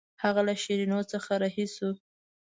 [0.23, 1.89] هغه له شیرینو څخه رهي شو.